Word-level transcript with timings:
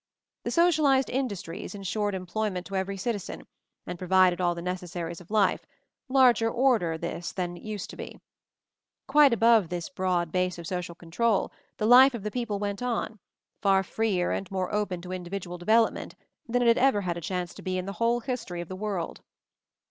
The 0.45 0.49
Socialized 0.49 1.11
industries 1.11 1.75
ensured 1.75 2.15
employ 2.15 2.49
ment 2.49 2.65
to 2.65 2.75
every 2.75 2.97
citizen, 2.97 3.45
and 3.85 3.99
provided 3.99 4.41
all 4.41 4.55
the 4.55 4.61
necessaries 4.63 5.21
of 5.21 5.29
life— 5.29 5.67
larger 6.19 6.49
order 6.49 6.97
this 6.97 7.31
than 7.31 7.55
it 7.55 7.61
used 7.61 7.91
to 7.91 7.95
be. 7.95 8.19
Quite 9.05 9.31
above 9.31 9.69
this 9.69 9.89
broad 9.89 10.31
base 10.31 10.57
of 10.57 10.65
MOVING 10.71 10.85
THE 10.85 10.85
MOUNTAIN 10.89 10.95
273 10.95 10.95
social 10.95 10.95
control, 10.95 11.51
the 11.77 11.85
life 11.85 12.15
of 12.15 12.23
the 12.23 12.31
people 12.31 12.57
.went 12.57 12.81
on; 12.81 13.19
far 13.61 13.83
freer 13.83 14.31
and 14.31 14.49
more 14.49 14.73
open 14.73 15.03
to 15.03 15.11
individual 15.11 15.59
de 15.59 15.67
velopment 15.67 16.13
than 16.47 16.63
it 16.63 16.67
had 16.67 16.79
ever 16.79 17.01
had 17.01 17.15
a 17.17 17.21
chance 17.21 17.53
to 17.53 17.61
he 17.63 17.77
in 17.77 17.85
the 17.85 17.93
whole 18.01 18.21
history 18.21 18.59
of 18.59 18.69
the 18.69 18.75
world. 18.75 19.21